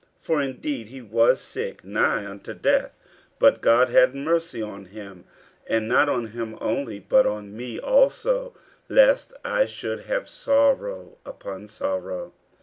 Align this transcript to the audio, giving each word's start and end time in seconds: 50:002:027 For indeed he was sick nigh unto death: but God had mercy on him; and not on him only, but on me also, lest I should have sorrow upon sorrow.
50:002:027 0.17 0.25
For 0.25 0.41
indeed 0.41 0.87
he 0.87 1.01
was 1.03 1.39
sick 1.39 1.83
nigh 1.83 2.25
unto 2.25 2.55
death: 2.55 2.97
but 3.37 3.61
God 3.61 3.89
had 3.89 4.15
mercy 4.15 4.59
on 4.59 4.85
him; 4.85 5.25
and 5.67 5.87
not 5.87 6.09
on 6.09 6.25
him 6.31 6.57
only, 6.59 6.97
but 6.97 7.27
on 7.27 7.55
me 7.55 7.79
also, 7.79 8.55
lest 8.89 9.31
I 9.45 9.67
should 9.67 10.05
have 10.05 10.27
sorrow 10.27 11.19
upon 11.23 11.67
sorrow. 11.67 12.33